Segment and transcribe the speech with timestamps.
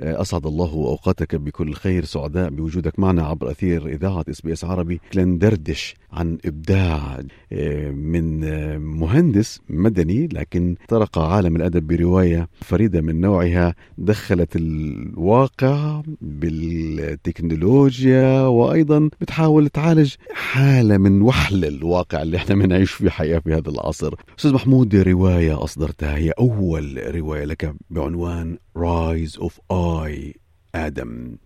[0.00, 2.04] أسعد الله أوقاتك بكل خير.
[2.04, 5.00] سعداء بوجودك معنا عبر أثير إذاعة إس بي إس عربي.
[5.14, 7.20] لندردش عن إبداع
[7.52, 13.74] آه، من آه، مهندس مدني لكن طرق عالم الأدب برواية فريدة من نوعها.
[13.98, 23.38] دخلت الواقع بالتكنولوجيا وأيضا بتحاول تعالج حالة من وحل الواقع اللي إحنا بنعيش في حياة
[23.38, 24.14] في هذا العصر.
[24.38, 30.34] أستاذ محمود رواية أصدرتها هي أول رواية لك بعنوان Rise of A
[30.74, 31.36] آدم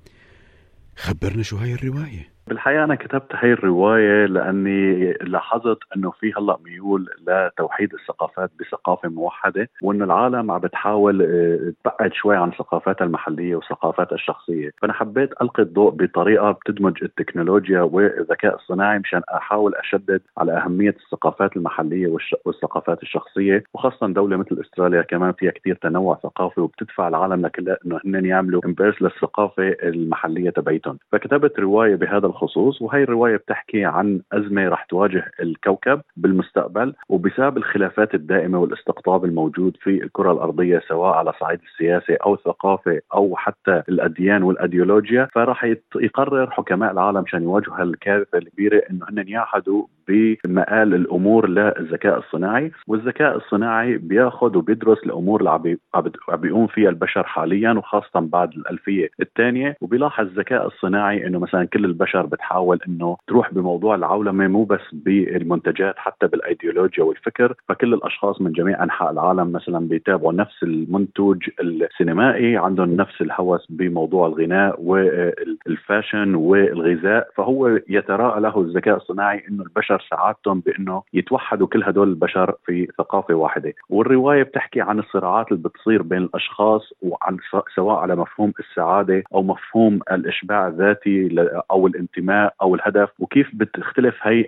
[0.96, 7.06] خبرنا شو هاي الرواية؟ بالحقيقة أنا كتبت هاي الرواية لأني لاحظت أنه في هلأ ميول
[7.28, 14.14] لتوحيد الثقافات بثقافة موحدة وأنه العالم عم بتحاول آه، تبعد شوي عن ثقافاتها المحلية وثقافاتها
[14.14, 14.70] الشخصية.
[14.82, 21.56] فأنا حبيت ألقي الضوء بطريقة بتدمج التكنولوجيا والذكاء الصناعي مشان أحاول أشدد على أهمية الثقافات
[21.56, 23.64] المحلية والثقافات الشخصية.
[23.74, 28.60] وخاصة دولة مثل أستراليا كمان فيها كتير تنوع ثقافي وبتدفع العالم لكلها أنه هن يعملوا
[28.66, 30.98] امبرس للثقافة المحلية تبعيتهم.
[31.12, 38.14] فكتبت رواية بهذا الخصوص وهي الرواية بتحكي عن أزمة رح تواجه الكوكب بالمستقبل وبسبب الخلافات
[38.14, 44.42] الدائمة والاستقطاب الموجود في الكرة الأرضية سواء على صعيد السياسة أو الثقافة أو حتى الأديان
[44.42, 45.64] والأيديولوجيا فراح
[45.96, 53.36] يقرر حكماء العالم عشان يواجهوا هالكارثة الكبيرة إنه هن يعهدوا بمآل الأمور للذكاء الصناعي والذكاء
[53.36, 55.62] الصناعي بياخذ وبيدرس الأمور اللي عم
[56.36, 59.76] بيقوم فيها البشر حاليا وخاصه بعد الألفية الثانية.
[59.80, 65.94] وبيلاحظ الذكاء الصناعي إنه مثلا كل البشر بتحاول إنه تروح بموضوع العولمة مو بس بالمنتجات
[65.98, 67.54] حتى بالأيديولوجيا والفكر.
[67.68, 74.26] فكل الأشخاص من جميع أنحاء العالم مثلا بيتابعوا نفس المنتج السينمائي عندهم نفس الهوس بموضوع
[74.26, 77.28] الغناء والفاشن والغذاء.
[77.36, 83.34] فهو يتراءى له الذكاء الصناعي إنه البشر سعادتهم بإنه يتوحدوا كل هدول البشر في ثقافة
[83.34, 83.74] واحدة.
[83.90, 87.36] والرواية بتحكي عن الصراعات اللي بتصير بين الأشخاص وعن
[87.76, 91.28] سواء على مفهوم السعادة أو مفهوم الإشباع الذاتي
[91.70, 94.44] أو الانتماء أو الهدف وكيف بتختلف هي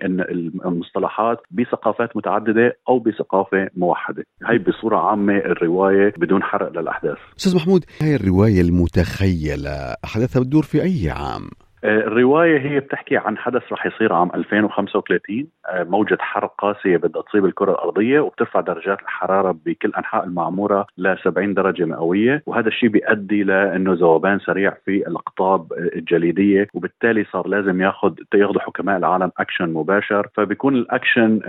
[0.65, 4.23] المصطلحات بثقافات متعددة أو بثقافة موحدة.
[4.45, 7.17] هي بصورة عامة الرواية بدون حرق للأحداث.
[7.37, 13.71] أستاذ محمود هاي الرواية المتخيلة احداثها بتدور في أي عام؟ الرواية هي بتحكي عن حدث
[13.71, 19.57] رح يصير عام 2035 آه، موجة حر قاسية بدها تصيب الكرة الأرضية وبترفع درجات الحرارة
[19.65, 22.43] بكل أنحاء المعمورة ل 70 درجة مئوية.
[22.45, 26.67] وهذا الشيء بيؤدي لأنه ذوبان سريع في الأقطاب الجليدية.
[26.73, 30.27] وبالتالي صار لازم ياخذ ياخذوا حكماء العالم أكشن مباشر.
[30.33, 31.39] فبيكون الأكشن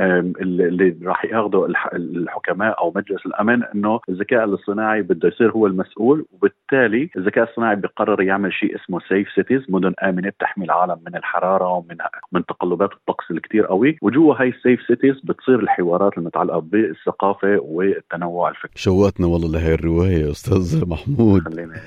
[0.41, 6.25] اللي راح ياخذه الحكماء أو مجلس الأمن أنه الذكاء الاصطناعي بده يصير هو المسؤول.
[6.33, 10.18] وبالتالي الذكاء الاصطناعي بيقرر يعمل شيء اسمه safe cities مدن آمنة.
[10.21, 11.97] بتحمي العالم من الحرارة ومن
[12.33, 13.99] من تقلبات الطقس الكتير قوي.
[14.03, 18.73] وجوا هاي ال safe cities بتصير الحوارات المتعلقة بالثقافة والتنوع الفكري.
[18.75, 21.43] شوقتنا والله لهي الرواية أستاذ محمود.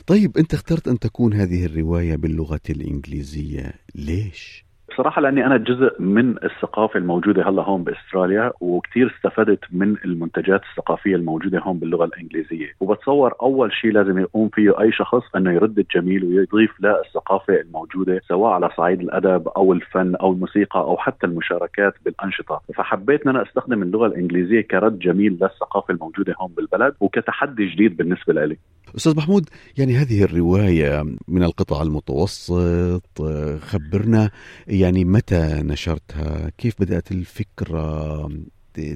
[0.07, 3.73] طيب أنت اخترت أن تكون هذه الرواية باللغة الإنجليزية.
[3.95, 10.61] ليش؟ بصراحة لأني أنا جزء من الثقافة الموجودة هلأ هون بأستراليا وكثير استفدت من المنتجات
[10.71, 12.67] الثقافية الموجودة هون باللغة الإنجليزية.
[12.79, 18.51] وبتصور أول شيء لازم يقوم فيه أي شخص أنه يرد الجميل ويضيف للثقافة الموجودة سواء
[18.51, 22.61] على صعيد الأدب أو الفن أو الموسيقى أو حتى المشاركات بالأنشطة.
[22.75, 28.33] فحبيت أن أنا أستخدم اللغة الإنجليزية كرد جميل للثقافة الموجودة هون بالبلد وكتحدي جديد بالنسبة
[28.33, 28.57] لي
[28.97, 33.21] أستاذ محمود يعني هذه الرواية من القطاع المتوسط
[33.61, 34.31] خبرنا
[34.67, 38.29] يعني متى نشرتها؟ كيف بدأت الفكرة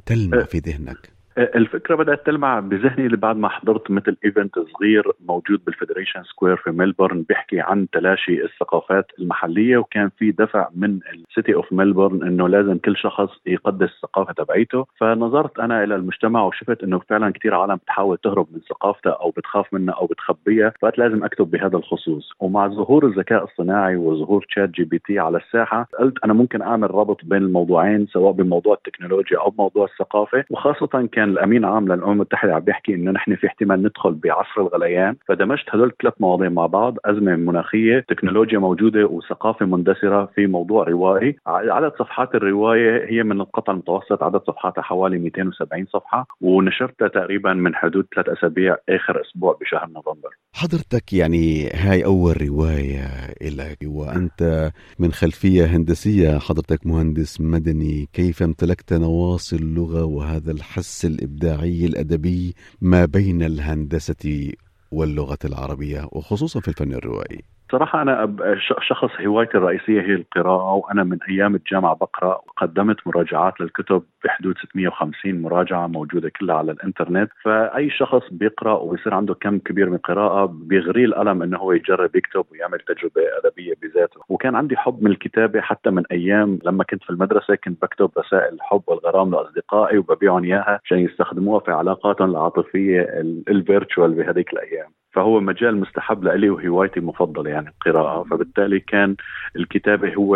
[0.05, 5.75] تلمع في ذهنك؟ الفكرة بدأت تلمع بذهني بعد ما حضرت مثل event صغير موجود بال
[5.75, 11.55] Federation Square في ملبورن بيحكي عن تلاشي الثقافات المحلية وكان في دفع من ال City
[11.55, 14.85] of ملبورن إنه لازم كل شخص يقدس الثقافة تبعيته.
[14.97, 19.73] فنظرت أنا إلى المجتمع وشفت إنه فعلا كثير عالم بتحاول تهرب من ثقافته أو بتخاف
[19.73, 22.31] منها أو بتخبيها فقلت لازم أكتب بهذا الخصوص.
[22.39, 28.07] ومع ظهور الذكاء الصناعي وظهور ChatGPT على الساحة قلت أنا ممكن أعمل ربط بين الموضوعين
[28.07, 32.95] سواء بموضوع التكنولوجيا أو بموضوع الثقافة وخاصة كان كان الأمين العام للأمم المتحدة عم بيحكي
[32.95, 35.15] إنه نحن في احتمال ندخل بعصر الغليان.
[35.27, 41.35] فدمجت هدول الثلاث مواضيع مع بعض أزمة مناخية تكنولوجيا موجودة وثقافة مندثره في موضوع روائي.
[41.47, 46.27] عدد صفحات الرواية هي من القطع المتوسط عدد صفحاتها حوالي 270 صفحة.
[46.41, 50.29] ونشرتها تقريبا من حدود ثلاث أسابيع آخر أسبوع بشهر نوفمبر.
[50.53, 53.07] حضرتك يعني هاي أول رواية
[53.41, 61.85] لك وأنت من خلفية هندسية حضرتك مهندس مدني كيف امتلكت نواصي اللغة وهذا الحس الإبداعي
[61.85, 64.51] الأدبي ما بين الهندسة
[64.91, 67.54] واللغة العربية وخصوصا في الفن الروائي.
[67.71, 68.35] صراحة أنا
[68.81, 75.41] شخص هوايتي الرئيسية هي القراءة وأنا من أيام الجامعة بقرأ وقدمت مراجعات للكتب بحدود 650
[75.41, 77.31] مراجعة موجودة كلها على الإنترنت.
[77.43, 82.45] فأي شخص بيقرأ ويصير عنده كم كبير من القراءة بيغريه الألم إنه هو يجرب يكتب
[82.51, 84.19] ويعمل تجربة أدبية بذاته.
[84.29, 88.53] وكان عندي حب من الكتابة حتى من أيام لما كنت في المدرسة كنت بكتب رسائل
[88.53, 93.01] الحب والغرام لأصدقائي وببيعهم إياها عشان يستخدموها في علاقاتهم العاطفية
[93.49, 94.89] ال virtual بهذيك الأيام.
[95.15, 98.23] فهو مجال مستحب لي وهوايتي المفضلة يعني القراءة.
[98.23, 99.15] فبالتالي كان
[99.55, 100.35] الكتابة هو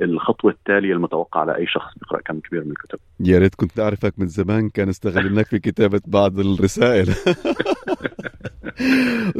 [0.00, 2.98] الخطوة التالية المتوقعة لأي شخص بيقرأ كم كبير من الكتب.
[3.20, 7.08] يا ريت كنت أعرفك من زمان كان استغلناك في كتابة بعض الرسائل.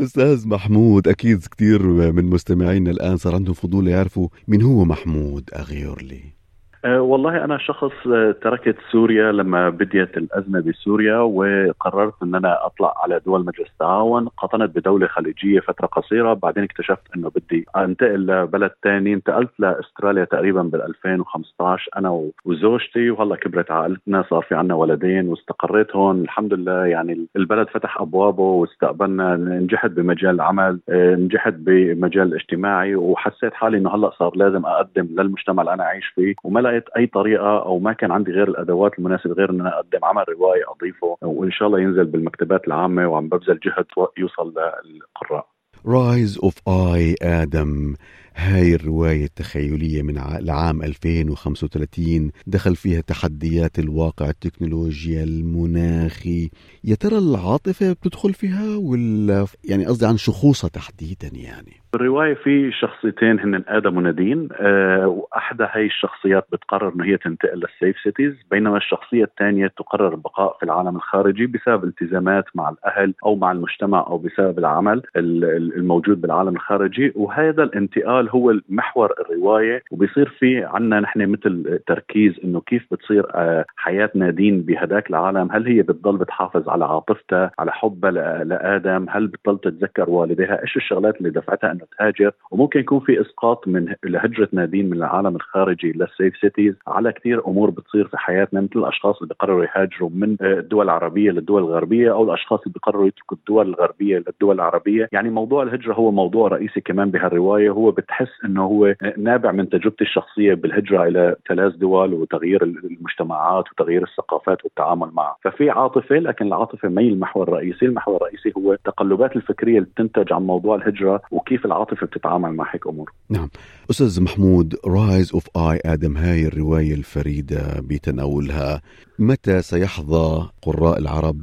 [0.05, 1.83] أستاذ محمود أكيد كثير
[2.13, 6.23] من مستمعينا الآن صار عندهم فضول يعرفوا مين هو محمود أغيورلي.
[6.35, 6.40] أه
[6.85, 13.21] والله أنا شخص أه، تركت سوريا لما بديت الأزمة بسوريا وقررت إن أنا أطلع على
[13.27, 14.29] دول مجلس التعاون.
[14.29, 16.33] قطنت بدولة خليجية فترة قصيرة.
[16.35, 23.11] بعدين اكتشفت إنه بدي أنتقل لبلد ثاني انتقلت لأستراليا تقريبا بال 2015 أنا وزوجتي.
[23.11, 26.21] وهلأ كبرت عائلتنا صار في عنا ولدين واستقريت هون.
[26.23, 29.37] الحمد لله يعني البلد فتح أبوابه واستقبلنا.
[29.37, 35.63] نجحت بمجال العمل أه، نجحت بمجال الاجتماعي وحسيت حالي إنه هلأ صار لازم أقدم للمجتمع
[35.63, 36.35] اللي أنا عايش فيه.
[36.45, 40.05] وما لقيت أي طريقة أو ما كان عندي غير الأدوات المناسبة غير إن أنا أقدم
[40.05, 43.87] عمل روائي أضيفه وإن شاء الله ينزل بالمكتبات العامة وعم ببذل جهد
[44.19, 45.47] يوصل للقراء.
[45.87, 47.95] Rise of A آدم
[48.37, 56.51] هاي الرواية التخيلية من العام 2035 دخل فيها تحديات الواقع التكنولوجيا المناخي.
[56.85, 63.41] يا ترى العاطفة بتدخل فيها ولا يعني قصدي عن شخوصها تحديدا يعني؟ بالروايه في شخصيتين
[63.41, 69.25] هن آدم ونادين أه وأحدى هي الشخصيات بتقرر إنه هي تنتقل للسيف سيتيز بينما الشخصية
[69.25, 74.59] الثانية تقرر البقاء في العالم الخارجي بسبب التزامات مع الأهل أو مع المجتمع أو بسبب
[74.59, 77.13] العمل الموجود بالعالم الخارجي.
[77.15, 83.65] وهذا الانتقال هو محور الرواية وبيصير في عنا نحن مثل تركيز إنه كيف بتصير أه
[83.77, 88.11] حياه نادين بهداك العالم؟ هل هي بتضل بتحافظ على عاطفتها على حبها
[88.45, 93.69] لآدم؟ هل بتضل تتذكر والديها؟ إيش الشغلات اللي دفعتها إنه تهاجر؟ وممكن يكون في إسقاط
[93.69, 98.81] من لهجره نادين من العالم الخارجي للسيف سيتيز على كثير أمور بتصير في حياتنا مثل
[98.81, 103.69] الأشخاص اللي بيقرروا يهاجروا من الدول العربية للدول الغربية أو الأشخاص اللي بيقرروا يتركوا الدول
[103.69, 105.09] الغربية للدول العربية.
[105.13, 110.05] يعني موضوع الهجرة هو موضوع رئيسي كمان بهالرواية هو بتحس إنه هو نابع من تجربتي
[110.05, 115.37] الشخصية بالهجرة إلى ثلاث دول وتغيير المجتمعات وتغيير الثقافات والتعامل معها.
[115.45, 117.87] ففي عاطفة لكن العاطفة ما هي المحور الرئيسي.
[117.87, 122.87] المحور الرئيسي هو التقلبات الفكرية اللي بتنتج عن موضوع الهجرة وكيف العاطفة بتتعامل مع هيك
[122.87, 123.13] أمور.
[123.31, 123.49] نعم.
[123.91, 128.81] أستاذ محمود Rise of A آدم هاي الرواية الفريدة بتناولها.
[129.19, 131.43] متى سيحظى قراء العرب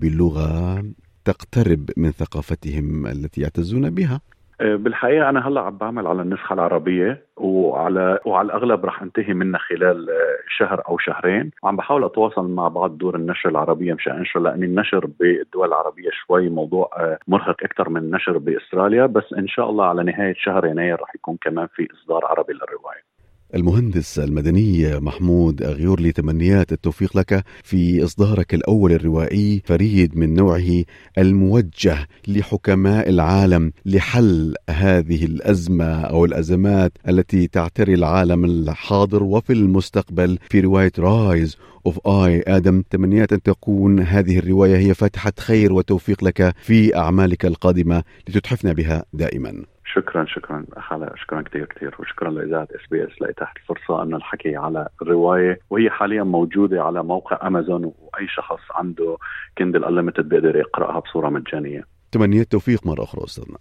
[0.00, 0.82] بلغة
[1.24, 4.20] تقترب من ثقافتهم التي يعتزون بها؟
[4.60, 10.10] بالحقيقة أنا هلأ عم بعمل على النسخة العربية وعلى وعلى الأغلب رح انتهي منها خلال
[10.10, 11.50] آه، شهر أو شهرين.
[11.62, 16.48] وعم بحاول أتواصل مع بعض دور النشر العربية مشان أنشر لأن النشر بالدول العربية شوي
[16.48, 19.06] موضوع آه، مرهق أكثر من النشر بأستراليا.
[19.06, 23.15] بس إن شاء الله على نهاية شهر يناير رح يكون كمان في إصدار عربي للرواية.
[23.54, 30.84] المهندس المدني محمود أغيورلي تمنيات التوفيق لك في إصدارك الأول الروائي فريد من نوعه
[31.18, 40.38] الموجه لحكماء العالم لحل هذه الأزمة أو الأزمات التي تعتري العالم الحاضر وفي المستقبل.
[40.50, 46.24] في رواية Rise of AI Adam تمنيات أن تكون هذه الرواية هي فاتحه خير وتوفيق
[46.24, 49.75] لك في أعمالك القادمة لتتحفنا بها دائما.
[49.96, 54.56] شكرا شكرا حلا شكرا كثير كثير وشكرا لإذاعة إس بي إس لاتاحت الفرصة انه الحكي
[54.56, 59.16] على الرواية وهي حاليا موجودة على موقع أمازون وأي شخص عنده
[59.58, 61.84] Kindle Unlimited بيقدر يقرأها بصورة مجانية.
[62.12, 63.58] تمنيات التوفيق مرة أخرى أستاذنا.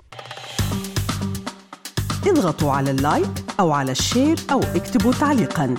[2.28, 5.76] اضغطوا على اللايك أو على الشير أو اكتبوا تعليقا.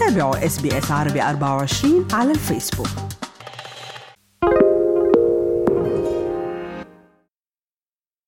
[0.00, 3.13] تابعوا إس بي إس عربي 24 على الفيسبوك.